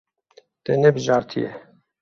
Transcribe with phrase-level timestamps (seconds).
[0.63, 1.55] Te nebijartiye.